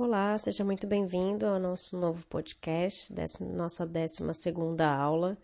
[0.00, 5.36] Olá, seja muito bem-vindo ao nosso novo podcast, dessa nossa 12 segunda aula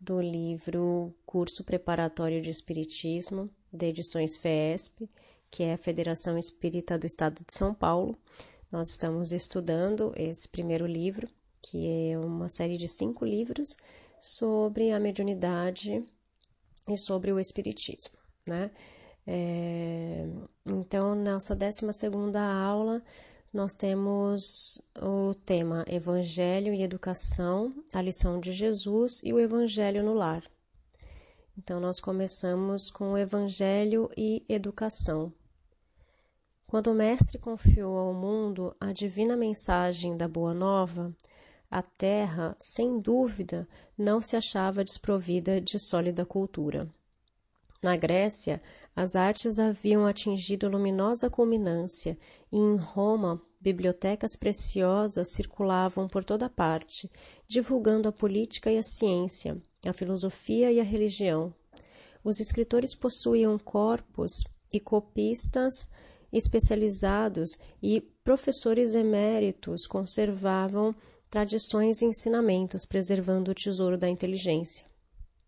[0.00, 5.10] do livro Curso Preparatório de Espiritismo, de Edições FESP,
[5.50, 8.18] que é a Federação Espírita do Estado de São Paulo.
[8.72, 11.28] Nós estamos estudando esse primeiro livro,
[11.60, 13.76] que é uma série de cinco livros
[14.22, 16.02] sobre a mediunidade
[16.88, 18.70] e sobre o Espiritismo, né?
[19.26, 20.24] É,
[20.64, 23.02] então, nossa 12 segunda aula
[23.52, 30.12] nós temos o tema Evangelho e Educação, a lição de Jesus e o Evangelho no
[30.12, 30.42] lar.
[31.56, 35.32] Então, nós começamos com o Evangelho e Educação.
[36.66, 41.16] Quando o Mestre confiou ao mundo a divina mensagem da Boa Nova,
[41.70, 46.88] a Terra, sem dúvida, não se achava desprovida de sólida cultura.
[47.82, 48.60] Na Grécia,
[48.94, 52.18] as artes haviam atingido luminosa culminância
[52.50, 57.10] e em Roma bibliotecas preciosas circulavam por toda parte,
[57.48, 61.54] divulgando a política e a ciência, a filosofia e a religião.
[62.22, 65.88] Os escritores possuíam corpos e copistas
[66.32, 70.94] especializados e professores eméritos conservavam
[71.30, 74.86] tradições e ensinamentos, preservando o tesouro da inteligência.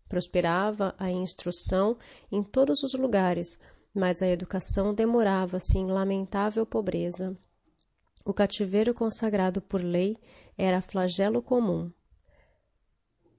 [0.07, 1.97] Prosperava a instrução
[2.31, 3.59] em todos os lugares,
[3.93, 7.37] mas a educação demorava-se em lamentável pobreza.
[8.23, 10.17] O cativeiro consagrado por lei
[10.57, 11.91] era flagelo comum.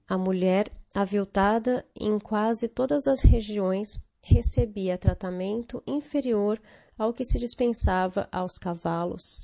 [0.07, 6.61] A mulher, aviltada em quase todas as regiões, recebia tratamento inferior
[6.97, 9.43] ao que se dispensava aos cavalos.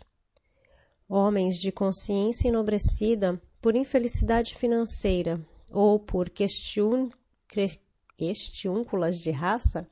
[1.08, 5.40] Homens de consciência enobrecida por infelicidade financeira
[5.72, 7.10] ou por question
[8.20, 9.88] estiúnculas de raça,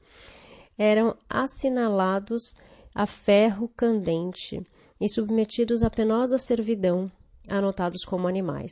[0.78, 2.56] eram assinalados
[2.94, 4.66] a ferro candente
[5.00, 7.12] e submetidos à penosa servidão,
[7.48, 8.72] anotados como animais.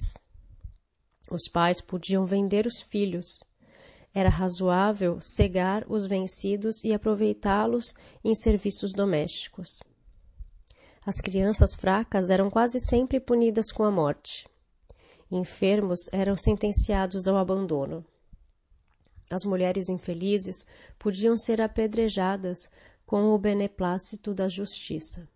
[1.30, 3.44] Os pais podiam vender os filhos.
[4.14, 7.94] Era razoável cegar os vencidos e aproveitá-los
[8.24, 9.80] em serviços domésticos.
[11.06, 14.48] As crianças fracas eram quase sempre punidas com a morte.
[15.32, 18.06] Enfermos eram sentenciados ao abandono.
[19.30, 20.66] As mulheres infelizes
[20.98, 22.70] podiam ser apedrejadas
[23.06, 25.28] com o beneplácito da justiça.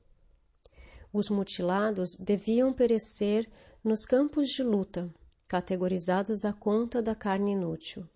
[1.11, 3.49] Os mutilados deviam perecer
[3.83, 5.13] nos campos de luta,
[5.47, 8.07] categorizados à conta da carne inútil.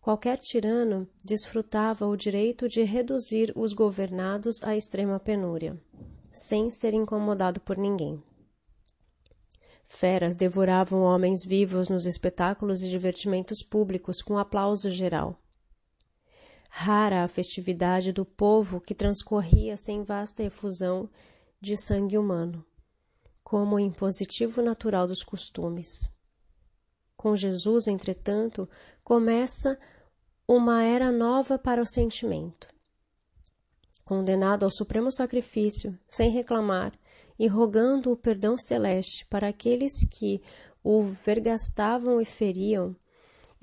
[0.00, 5.80] Qualquer tirano desfrutava o direito de reduzir os governados à extrema penúria,
[6.30, 8.22] sem ser incomodado por ninguém.
[9.88, 15.40] Feras devoravam homens vivos nos espetáculos e divertimentos públicos com aplauso geral.
[16.76, 21.08] Rara a festividade do povo que transcorria sem vasta efusão
[21.60, 22.66] de sangue humano,
[23.44, 26.10] como impositivo natural dos costumes.
[27.16, 28.68] Com Jesus, entretanto,
[29.04, 29.78] começa
[30.48, 32.68] uma era nova para o sentimento.
[34.04, 36.92] Condenado ao supremo sacrifício, sem reclamar,
[37.38, 40.42] e rogando o perdão celeste para aqueles que
[40.82, 42.96] o vergastavam e feriam,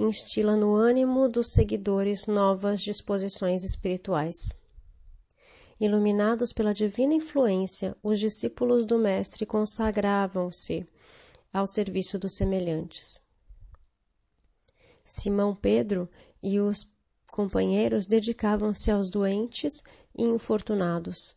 [0.02, 4.36] instila no ânimo dos seguidores novas disposições espirituais.
[5.80, 10.86] Iluminados pela divina influência, os discípulos do Mestre consagravam-se
[11.52, 13.22] ao serviço dos semelhantes.
[15.04, 16.10] Simão Pedro
[16.42, 16.90] e os
[17.32, 19.84] companheiros dedicavam-se aos doentes
[20.16, 21.36] e infortunados,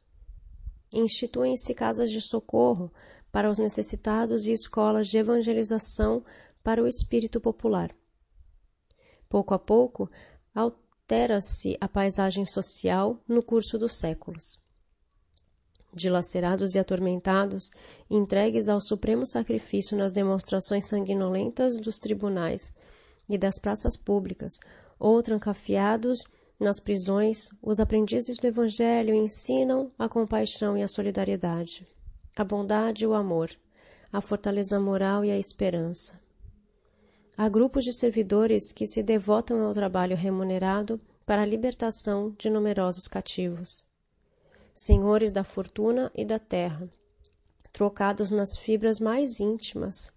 [0.93, 2.93] instituem-se casas de socorro
[3.31, 6.25] para os necessitados e escolas de evangelização
[6.63, 7.95] para o espírito popular.
[9.29, 10.11] Pouco a pouco,
[10.55, 14.59] altera-se a paisagem social no curso dos séculos.
[15.93, 17.71] Dilacerados e atormentados,
[18.11, 22.73] entregues ao supremo sacrifício nas demonstrações sanguinolentas dos tribunais
[23.29, 24.59] e das praças públicas,
[24.99, 26.25] ou trancafiados
[26.59, 31.87] nas prisões, os aprendizes do Evangelho ensinam a compaixão e a solidariedade,
[32.37, 33.51] a bondade e o amor,
[34.13, 36.24] a fortaleza moral e a esperança.
[37.37, 43.09] Há grupos de servidores que se devotam ao trabalho remunerado para a libertação de numerosos
[43.09, 43.85] cativos.
[44.73, 46.89] Senhores da fortuna e da terra,
[47.73, 50.13] trocados nas fibras mais íntimas,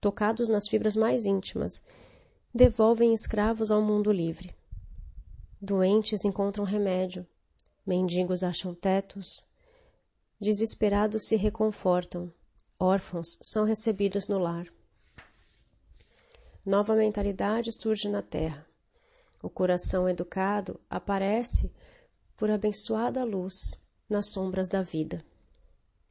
[0.00, 1.82] tocados nas fibras mais íntimas,
[2.54, 4.54] devolvem escravos ao mundo livre.
[5.60, 7.26] Doentes encontram remédio,
[7.84, 9.44] mendigos acham tetos,
[10.40, 12.32] desesperados se reconfortam,
[12.78, 14.68] órfãos são recebidos no lar.
[16.64, 18.66] Nova mentalidade surge na terra.
[19.42, 21.72] O coração educado aparece
[22.36, 23.54] por abençoada luz
[24.08, 25.24] nas sombras da vida.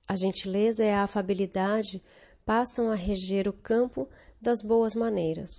[0.07, 2.01] a gentileza e a afabilidade
[2.43, 4.09] passam a reger o campo
[4.41, 5.51] das boas maneiras,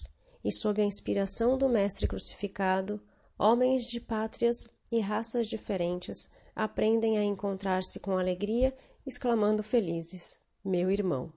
[0.44, 3.00] e sob a inspiração do Mestre crucificado,
[3.38, 8.76] homens de pátrias e raças diferentes aprendem a encontrar-se com alegria,
[9.06, 11.32] exclamando felizes: Meu irmão.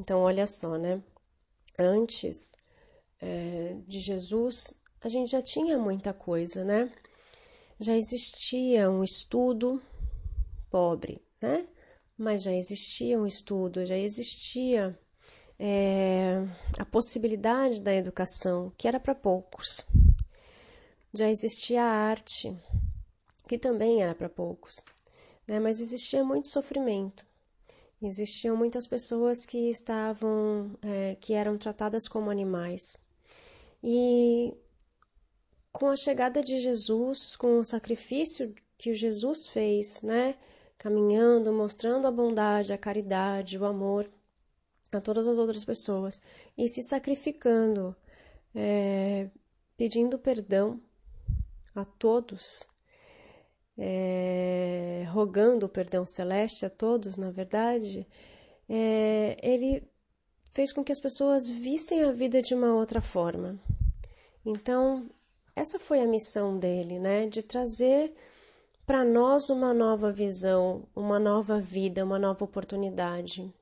[0.00, 1.02] Então, olha só, né?
[1.78, 2.54] Antes
[3.20, 6.90] é, de Jesus, a gente já tinha muita coisa, né?
[7.78, 9.80] Já existia um estudo
[10.70, 11.68] pobre, né?
[12.16, 14.98] Mas já existia um estudo, já existia
[15.58, 16.46] é,
[16.78, 19.86] a possibilidade da educação, que era para poucos.
[21.12, 22.56] Já existia a arte,
[23.46, 24.76] que também era para poucos,
[25.46, 25.60] né?
[25.60, 27.29] mas existia muito sofrimento.
[28.02, 32.96] Existiam muitas pessoas que estavam, é, que eram tratadas como animais.
[33.82, 34.54] E
[35.70, 40.36] com a chegada de Jesus, com o sacrifício que Jesus fez, né?
[40.78, 44.10] Caminhando, mostrando a bondade, a caridade, o amor
[44.92, 46.20] a todas as outras pessoas
[46.56, 47.94] e se sacrificando,
[48.54, 49.30] é,
[49.76, 50.80] pedindo perdão
[51.74, 52.66] a todos,
[53.78, 58.06] é, rogando o perdão celeste a todos, na verdade,
[58.68, 59.82] é, ele
[60.52, 63.58] fez com que as pessoas vissem a vida de uma outra forma.
[64.44, 65.08] Então,
[65.54, 67.26] essa foi a missão dele, né?
[67.26, 68.14] De trazer
[68.86, 73.52] para nós uma nova visão, uma nova vida, uma nova oportunidade.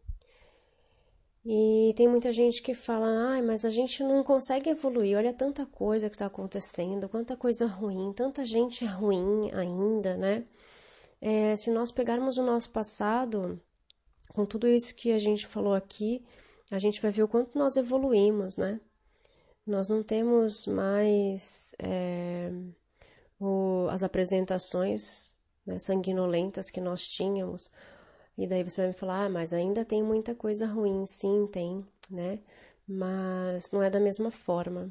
[1.51, 5.65] E tem muita gente que fala, ai, mas a gente não consegue evoluir, olha tanta
[5.65, 10.45] coisa que está acontecendo, quanta coisa ruim, tanta gente ruim ainda, né?
[11.23, 13.59] É, se nós pegarmos o nosso passado,
[14.35, 16.23] com tudo isso que a gente falou aqui,
[16.71, 18.79] a gente vai ver o quanto nós evoluímos, né?
[19.67, 22.51] Nós não temos mais é,
[23.41, 25.35] o, as apresentações
[25.65, 27.71] né, sanguinolentas que nós tínhamos.
[28.39, 31.05] E daí você vai me falar, ah, mas ainda tem muita coisa ruim.
[31.05, 32.39] Sim, tem, né?
[32.87, 34.91] Mas não é da mesma forma.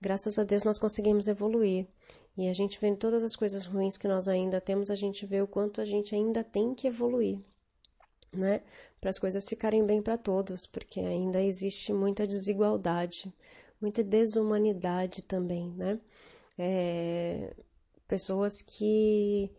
[0.00, 1.86] Graças a Deus nós conseguimos evoluir.
[2.36, 5.40] E a gente vê todas as coisas ruins que nós ainda temos, a gente vê
[5.42, 7.38] o quanto a gente ainda tem que evoluir,
[8.32, 8.62] né?
[9.00, 13.32] Para as coisas ficarem bem para todos, porque ainda existe muita desigualdade
[13.80, 16.00] muita desumanidade também, né?
[16.58, 17.54] É,
[18.08, 19.50] pessoas que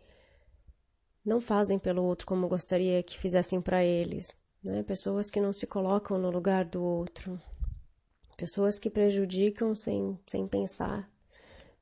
[1.28, 4.34] não fazem pelo outro como gostaria que fizessem para eles,
[4.64, 4.82] né?
[4.82, 7.40] Pessoas que não se colocam no lugar do outro,
[8.36, 11.08] pessoas que prejudicam sem, sem pensar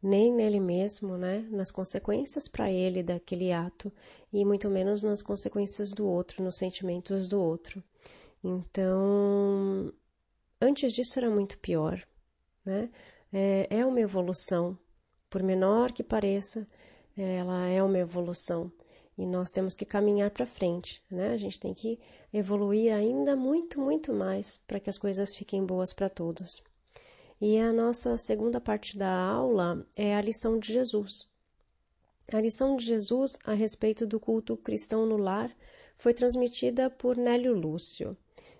[0.02, 1.46] nem nele mesmo, né?
[1.50, 3.92] Nas consequências para ele daquele ato
[4.32, 7.82] e muito menos nas consequências do outro, nos sentimentos do outro.
[8.42, 9.92] Então,
[10.60, 12.06] antes disso era muito pior,
[12.64, 12.90] né?
[13.32, 14.78] É, é uma evolução,
[15.28, 16.66] por menor que pareça,
[17.16, 18.70] ela é uma evolução
[19.18, 21.30] e nós temos que caminhar para frente, né?
[21.30, 21.98] A gente tem que
[22.32, 26.62] evoluir ainda muito, muito mais para que as coisas fiquem boas para todos.
[27.40, 31.26] E a nossa segunda parte da aula é a lição de Jesus.
[32.32, 35.54] A lição de Jesus a respeito do culto cristão no lar
[35.96, 38.16] foi transmitida por Nélio Lúcio,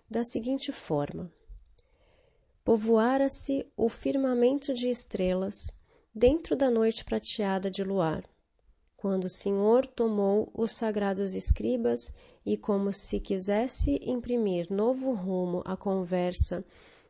[0.09, 1.31] da seguinte forma:
[2.65, 5.71] povoara-se o firmamento de estrelas
[6.15, 8.25] dentro da noite prateada de luar,
[9.07, 12.13] quando o Senhor tomou os sagrados escribas
[12.45, 16.65] e, como se quisesse imprimir novo rumo à conversa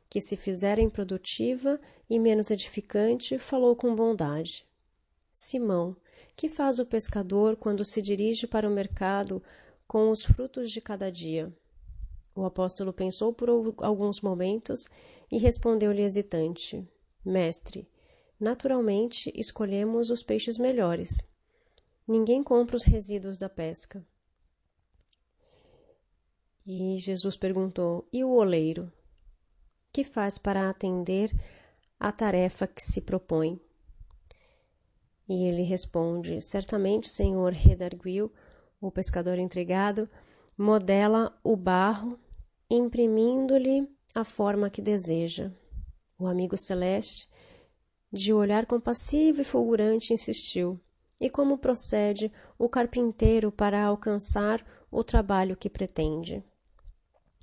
[0.07, 4.67] que se fizera improdutiva e menos edificante, falou com bondade.
[5.33, 5.97] Simão,
[6.37, 9.43] que faz o pescador quando se dirige para o mercado
[9.89, 11.51] com os frutos de cada dia?
[12.35, 13.49] O apóstolo pensou por
[13.79, 14.87] alguns momentos
[15.33, 16.87] e respondeu-lhe hesitante:
[17.25, 17.89] Mestre,
[18.39, 21.25] naturalmente escolhemos os peixes melhores.
[22.07, 24.07] Ninguém compra os resíduos da pesca.
[26.65, 28.93] E Jesus perguntou: E o oleiro?
[29.93, 31.31] Que faz para atender
[31.99, 33.61] à tarefa que se propõe?
[35.29, 38.33] E ele responde: Certamente, senhor Redarguil,
[38.81, 40.09] o pescador entregado,
[40.57, 42.19] modela o barro,
[42.71, 45.53] imprimindo-lhe a forma que deseja.
[46.19, 47.29] O amigo celeste,
[48.13, 50.81] de olhar compassivo e fulgurante, insistiu.
[51.21, 56.45] E como procede o carpinteiro para alcançar o trabalho que pretende?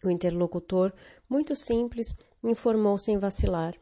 [0.04, 0.94] O interlocutor,
[1.30, 3.74] muito simples, informou sem vacilar.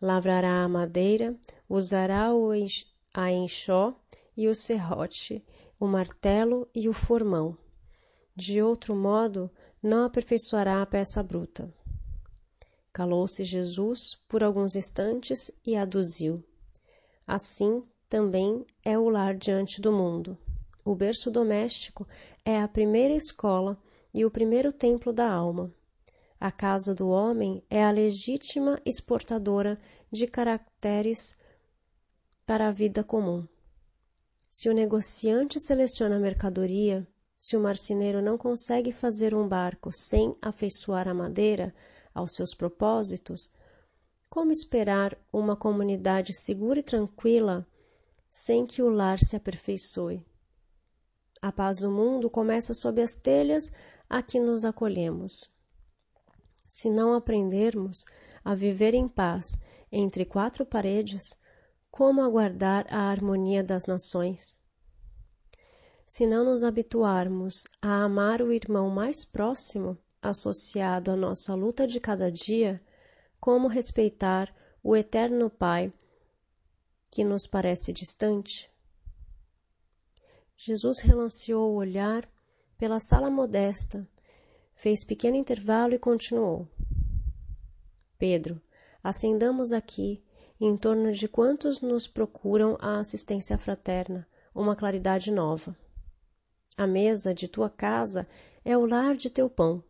[0.00, 1.34] Lavrará a madeira,
[1.68, 2.28] usará
[3.14, 3.94] a enxó
[4.36, 5.44] e o serrote,
[5.78, 7.56] o martelo e o formão.
[8.36, 9.50] De outro modo,
[9.82, 11.72] não aperfeiçoará a peça bruta.
[12.92, 16.44] Calou-se Jesus por alguns instantes e aduziu:
[17.26, 20.38] Assim também é o lar diante do mundo.
[20.84, 22.06] O berço doméstico
[22.44, 23.78] é a primeira escola
[24.12, 25.72] e o primeiro templo da alma.
[26.38, 29.78] A casa do homem é a legítima exportadora
[30.12, 31.38] de caracteres
[32.44, 33.46] para a vida comum.
[34.50, 37.06] Se o negociante seleciona a mercadoria,
[37.40, 41.74] se o marceneiro não consegue fazer um barco sem afeiçoar a madeira
[42.14, 43.50] aos seus propósitos,
[44.28, 47.66] como esperar uma comunidade segura e tranquila
[48.36, 50.26] sem que o lar se aperfeiçoe?
[51.40, 53.72] A paz do mundo começa sob as telhas
[54.10, 55.48] a que nos acolhemos.
[56.68, 58.04] Se não aprendermos
[58.44, 59.56] a viver em paz
[59.92, 61.32] entre quatro paredes,
[61.92, 64.60] como aguardar a harmonia das nações?
[66.04, 72.00] Se não nos habituarmos a amar o irmão mais próximo, associado à nossa luta de
[72.00, 72.82] cada dia,
[73.38, 75.92] como respeitar o eterno Pai
[77.14, 78.68] que nos parece distante?
[80.56, 82.28] Jesus relanceou o olhar
[82.76, 84.04] pela sala modesta,
[84.74, 86.68] fez pequeno intervalo e continuou.
[88.18, 88.60] Pedro,
[89.00, 90.24] acendamos aqui,
[90.60, 95.78] em torno de quantos nos procuram a assistência fraterna, uma claridade nova.
[96.76, 98.26] A mesa de tua casa
[98.64, 99.84] é o lar de teu pão.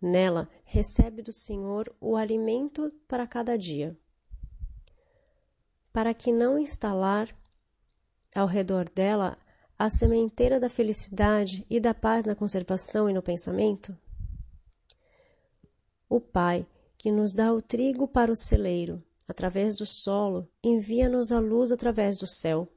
[0.00, 3.96] Nela recebe do Senhor o alimento para cada dia.
[5.92, 7.28] Para que não instalar
[8.34, 9.36] ao redor dela
[9.78, 13.96] a sementeira da felicidade e da paz na conservação e no pensamento?
[16.08, 21.40] O Pai, que nos dá o trigo para o celeiro, através do solo, envia-nos a
[21.40, 22.68] luz através do céu.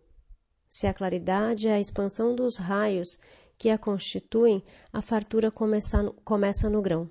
[0.68, 3.20] Se a claridade é a expansão dos raios
[3.58, 7.10] que a constituem, a fartura começa no, começa no grão.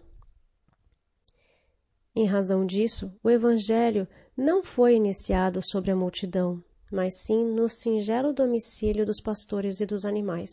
[2.14, 8.32] Em razão disso, o Evangelho não foi iniciado sobre a multidão, mas sim no singelo
[8.32, 10.50] domicílio dos pastores e dos animais.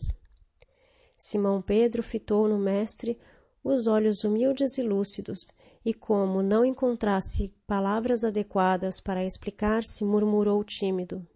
[1.18, 3.18] Simão Pedro fitou no Mestre
[3.64, 5.48] os olhos humildes e lúcidos,
[5.86, 11.28] e como não encontrasse palavras adequadas para explicar-se, murmurou tímido: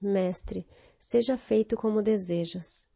[0.00, 0.66] Mestre,
[1.00, 2.86] seja feito como desejas.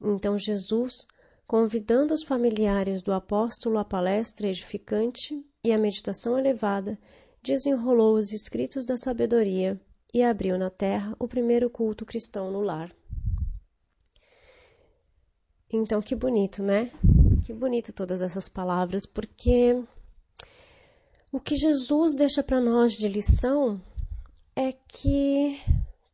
[0.00, 1.06] Então Jesus,
[1.46, 6.98] convidando os familiares do apóstolo à palestra edificante e à meditação elevada,
[7.44, 9.78] desenrolou os escritos da sabedoria
[10.14, 12.90] e abriu na terra o primeiro culto cristão no lar.
[15.70, 16.90] Então, que bonito, né?
[17.44, 19.78] Que bonito todas essas palavras, porque
[21.30, 23.78] o que Jesus deixa para nós de lição
[24.56, 25.60] é que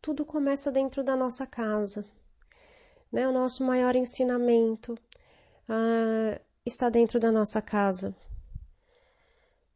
[0.02, 2.04] tudo começa dentro da nossa casa.
[3.12, 3.28] Né?
[3.28, 4.98] O nosso maior ensinamento
[5.68, 8.16] ah, está dentro da nossa casa.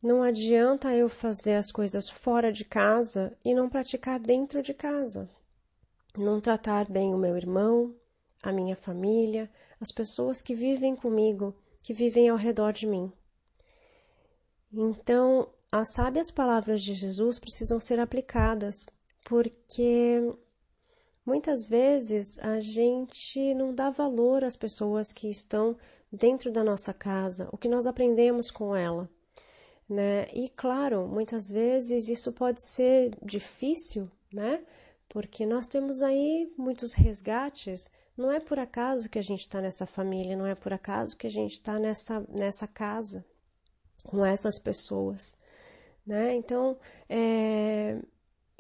[0.05, 5.31] Não adianta eu fazer as coisas fora de casa e não praticar dentro de casa.
[6.15, 7.97] Não tratar bem o meu irmão,
[8.43, 13.11] a minha família, as pessoas que vivem comigo, que vivem ao redor de mim.
[14.71, 18.85] Então, as sábias palavras de Jesus precisam ser aplicadas
[19.25, 20.21] porque
[21.25, 25.75] muitas vezes a gente não dá valor às pessoas que estão
[26.13, 29.09] dentro da nossa casa, o que nós aprendemos com ela.
[29.89, 30.27] Né?
[30.33, 34.65] E claro, muitas vezes isso pode ser difícil, né?
[35.09, 37.89] Porque nós temos aí muitos resgates.
[38.17, 41.27] Não é por acaso que a gente está nessa família, não é por acaso que
[41.27, 43.25] a gente está nessa, nessa casa
[44.05, 45.37] com essas pessoas,
[46.07, 46.35] né?
[46.35, 47.99] Então, é,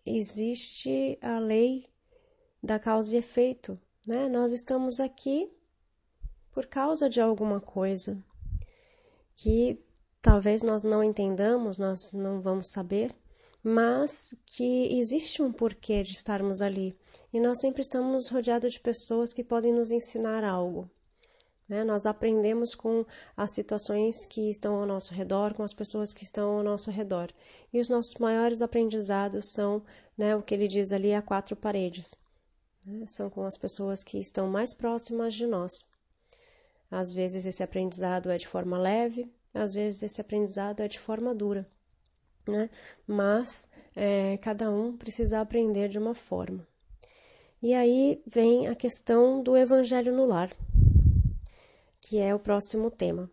[0.04, 1.87] existe a lei
[2.62, 4.28] da causa e efeito, né?
[4.28, 5.50] Nós estamos aqui
[6.50, 8.23] por causa de alguma coisa
[9.37, 9.78] que
[10.25, 13.14] talvez nós não entendamos, nós não vamos saber,
[13.62, 16.97] mas que existe um porquê de estarmos ali
[17.31, 20.90] e nós sempre estamos rodeados de pessoas que podem nos ensinar algo.
[21.69, 21.85] Né?
[21.85, 23.04] Nós aprendemos com
[23.37, 27.31] as situações que estão ao nosso redor, com as pessoas que estão ao nosso redor.
[27.71, 29.83] E os nossos maiores aprendizados são
[30.16, 32.14] né, o que ele diz ali a quatro paredes.
[32.87, 33.07] Né?
[33.09, 35.85] São com as pessoas que estão mais próximas de nós.
[36.90, 41.34] Às vezes esse aprendizado é de forma leve, às vezes esse aprendizado é de forma
[41.34, 41.66] dura.
[42.46, 42.68] Né?
[43.06, 46.66] Mas é, cada um precisa aprender de uma forma.
[47.62, 50.50] E aí vem a questão do evangelho no lar
[52.04, 53.30] que é o próximo tema.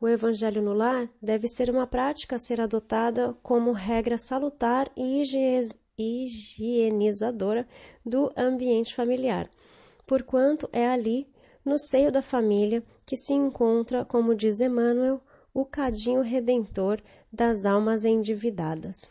[0.00, 5.22] O evangelho no lar deve ser uma prática a ser adotada como regra salutar e
[5.98, 7.66] higienizadora
[8.04, 9.50] do ambiente familiar,
[10.06, 11.28] porquanto é ali,
[11.64, 15.20] no seio da família, que se encontra, como diz Emmanuel,
[15.54, 17.00] o cadinho redentor
[17.32, 19.10] das almas endividadas.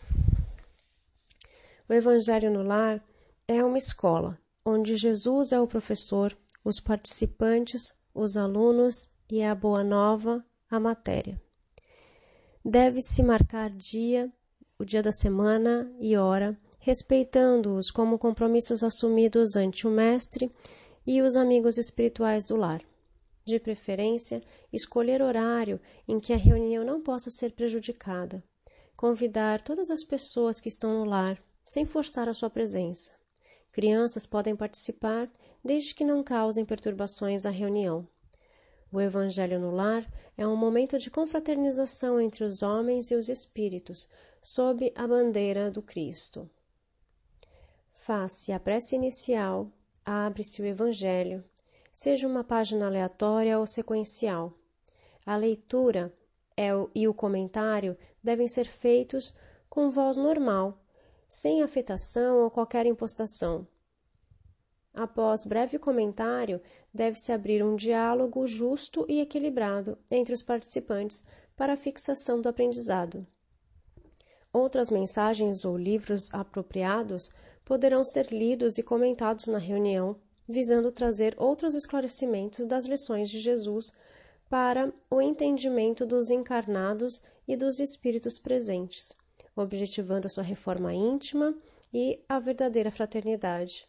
[1.88, 3.04] O Evangelho no Lar
[3.48, 9.84] é uma escola, onde Jesus é o professor, os participantes, os alunos e a boa
[9.84, 11.42] nova, a matéria.
[12.64, 14.32] Deve-se marcar dia,
[14.78, 20.52] o dia da semana e hora, respeitando-os como compromissos assumidos ante o mestre
[21.06, 22.82] e os amigos espirituais do lar.
[23.44, 28.44] De preferência, escolher horário em que a reunião não possa ser prejudicada.
[28.96, 33.12] Convidar todas as pessoas que estão no lar, sem forçar a sua presença.
[33.72, 35.32] Crianças podem participar
[35.64, 38.08] desde que não causem perturbações à reunião.
[38.92, 40.06] O Evangelho no Lar
[40.38, 44.08] é um momento de confraternização entre os homens e os espíritos,
[44.42, 46.50] sob a bandeira do Cristo.
[47.94, 49.72] Faz-se a prece inicial,
[50.04, 51.42] abre-se o Evangelho,
[51.92, 54.54] seja uma página aleatória ou sequencial.
[55.26, 56.14] A leitura
[56.58, 59.34] é e o comentário devem ser feitos
[59.70, 60.78] com voz normal,
[61.28, 63.68] sem afetação ou qualquer impostação.
[64.94, 66.62] Após breve comentário,
[66.94, 71.24] deve-se abrir um diálogo justo e equilibrado entre os participantes
[71.56, 73.26] para a fixação do aprendizado.
[74.52, 77.32] Outras mensagens ou livros apropriados
[77.64, 80.20] poderão ser lidos e comentados na reunião,
[80.51, 83.91] visando trazer outros esclarecimentos das lições de Jesus
[84.50, 89.15] para o entendimento dos encarnados e dos espíritos presentes
[89.55, 91.55] objetivando a sua reforma íntima
[91.93, 93.88] e a verdadeira fraternidade.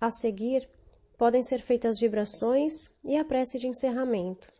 [0.00, 0.68] A seguir,
[1.16, 4.52] podem ser feitas vibrações e a prece de encerramento.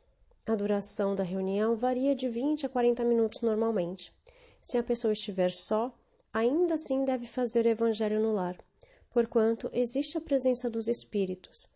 [0.46, 4.12] A duração da reunião varia de 20 a 40 minutos normalmente.
[4.60, 5.92] Se a pessoa estiver só,
[6.32, 8.56] ainda assim deve fazer o evangelho no lar,
[9.12, 11.68] porquanto existe a presença dos espíritos.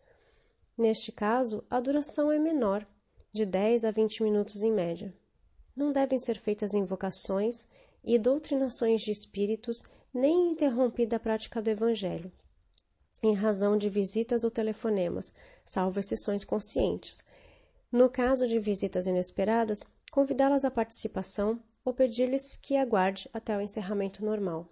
[0.77, 2.87] Neste caso, a duração é menor,
[3.31, 5.13] de 10 a 20 minutos em média
[5.77, 7.67] não devem ser feitas invocações
[8.03, 12.31] e doutrinações de espíritos, nem interrompida a prática do Evangelho,
[13.21, 15.31] em razão de visitas ou telefonemas,
[15.65, 17.21] salvo exceções conscientes.
[17.91, 19.79] No caso de visitas inesperadas,
[20.11, 24.67] convidá-las à participação ou pedir-lhes que aguarde até o encerramento normal.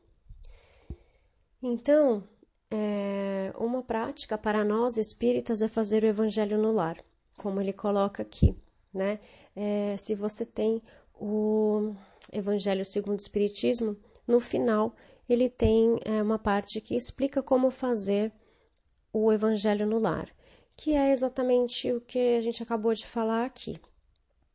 [1.61, 2.23] Então,
[2.71, 6.97] é, uma prática para nós espíritas é fazer o Evangelho no lar,
[7.37, 8.55] como ele coloca aqui
[8.95, 9.19] né?
[9.55, 10.81] É, se você tem
[11.13, 11.93] o
[12.31, 14.95] Evangelho segundo o Espiritismo, no final
[15.27, 18.31] ele tem é, uma parte que explica como fazer
[19.11, 20.29] o Evangelho no lar,
[20.75, 23.79] que é exatamente o que a gente acabou de falar aqui.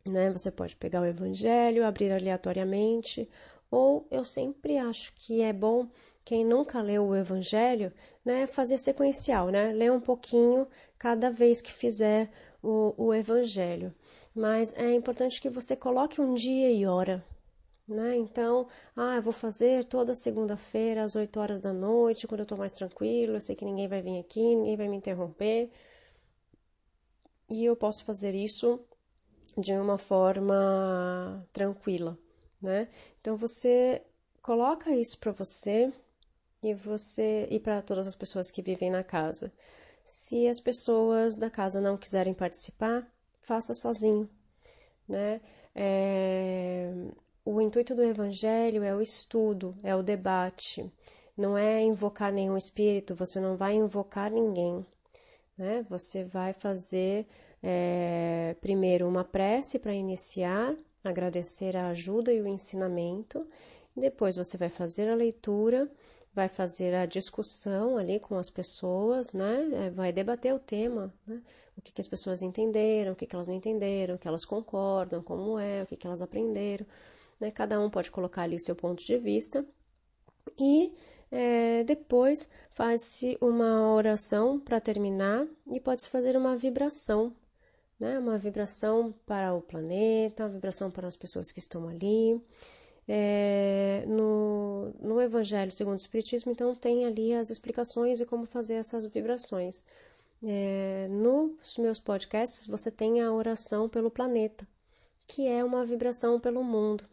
[0.08, 0.30] Né?
[0.30, 3.28] Você pode pegar o Evangelho, abrir aleatoriamente,
[3.70, 5.88] ou eu sempre acho que é bom
[6.30, 7.92] quem nunca leu o Evangelho,
[8.24, 9.72] né, fazer sequencial, né?
[9.72, 10.66] Ler um pouquinho
[10.96, 12.30] cada vez que fizer
[12.62, 13.92] o, o Evangelho
[14.34, 17.24] mas é importante que você coloque um dia e hora.
[17.86, 18.16] Né?
[18.16, 22.56] Então, ah, eu vou fazer toda segunda-feira às 8 horas da noite, quando eu estou
[22.56, 25.70] mais tranquilo, eu sei que ninguém vai vir aqui, ninguém vai me interromper.
[27.48, 28.80] E eu posso fazer isso
[29.58, 32.16] de uma forma tranquila,
[32.62, 32.88] né?
[33.20, 34.02] Então você
[34.40, 35.92] coloca isso para você
[36.62, 39.52] e você e para todas as pessoas que vivem na casa.
[40.04, 43.06] Se as pessoas da casa não quiserem participar,
[43.40, 44.28] faça sozinho,
[45.08, 45.40] né?
[45.74, 46.92] É,
[47.44, 50.90] o intuito do evangelho é o estudo, é o debate,
[51.36, 54.84] não é invocar nenhum espírito, você não vai invocar ninguém,
[55.56, 55.84] né?
[55.88, 57.26] Você vai fazer
[57.62, 63.46] é, primeiro uma prece para iniciar, agradecer a ajuda e o ensinamento,
[63.96, 65.90] depois você vai fazer a leitura,
[66.32, 69.86] vai fazer a discussão ali com as pessoas, né?
[69.86, 71.42] É, vai debater o tema, né?
[71.76, 74.44] o que, que as pessoas entenderam, o que, que elas não entenderam, o que elas
[74.44, 76.86] concordam, como é, o que, que elas aprenderam.
[77.40, 77.50] Né?
[77.50, 79.64] Cada um pode colocar ali seu ponto de vista.
[80.58, 80.92] E
[81.30, 87.34] é, depois faz-se uma oração para terminar e pode-se fazer uma vibração,
[87.98, 88.18] né?
[88.18, 92.40] Uma vibração para o planeta, uma vibração para as pessoas que estão ali.
[93.08, 98.74] É, no, no Evangelho segundo o Espiritismo, então, tem ali as explicações de como fazer
[98.74, 99.82] essas vibrações.
[100.42, 104.66] É, nos meus podcasts você tem a oração pelo planeta,
[105.26, 107.04] que é uma vibração pelo mundo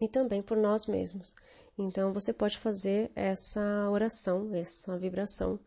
[0.00, 1.34] e também por nós mesmos.
[1.78, 5.58] Então você pode fazer essa oração, essa vibração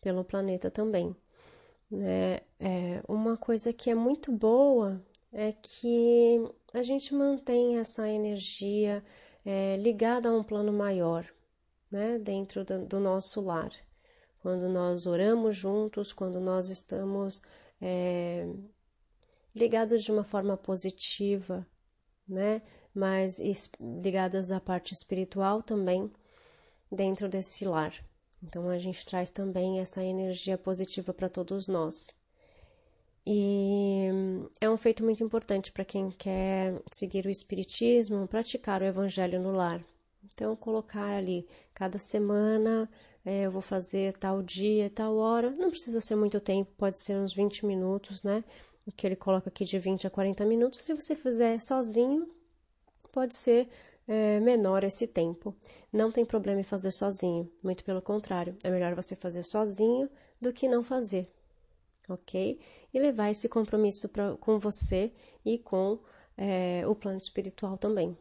[0.00, 1.14] pelo planeta também.
[1.90, 2.40] Né?
[2.58, 6.40] É, uma coisa que é muito boa é que
[6.72, 9.04] a gente mantém essa energia
[9.44, 11.26] é, ligada a um plano maior,
[11.90, 12.18] né?
[12.18, 13.70] dentro do, do nosso lar
[14.40, 17.42] quando nós oramos juntos, quando nós estamos
[17.80, 18.48] é,
[19.54, 21.66] ligados de uma forma positiva,
[22.26, 22.62] né?
[22.94, 23.38] Mas
[23.78, 26.10] ligadas à parte espiritual também
[26.90, 27.94] dentro desse lar.
[28.42, 32.08] Então a gente traz também essa energia positiva para todos nós.
[33.32, 34.08] E
[34.60, 39.52] é um feito muito importante para quem quer seguir o Espiritismo, praticar o Evangelho no
[39.52, 39.80] lar.
[40.24, 42.90] Então, colocar ali cada semana,
[43.24, 47.18] é, eu vou fazer tal dia, tal hora, não precisa ser muito tempo, pode ser
[47.18, 48.42] uns 20 minutos, né?
[48.84, 50.80] O que ele coloca aqui de 20 a 40 minutos.
[50.80, 52.28] Se você fizer sozinho,
[53.12, 53.68] pode ser
[54.08, 55.54] é, menor esse tempo.
[55.92, 60.52] Não tem problema em fazer sozinho, muito pelo contrário, é melhor você fazer sozinho do
[60.52, 61.30] que não fazer,
[62.08, 62.58] ok?
[62.92, 65.12] E levar esse compromisso pra, com você
[65.44, 65.98] e com
[66.36, 68.16] é, o plano espiritual também,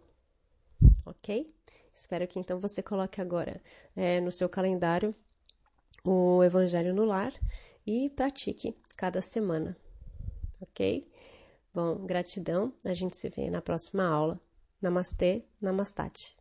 [1.06, 1.54] ok?
[1.94, 3.62] Espero que então você coloque agora
[3.96, 5.14] é, no seu calendário
[6.04, 7.34] o Evangelho no Lar
[7.86, 9.76] e pratique cada semana,
[10.62, 11.10] ok?
[11.74, 12.74] Bom, gratidão.
[12.84, 14.40] A gente se vê na próxima aula.
[14.82, 16.38] Namastê, Namastate.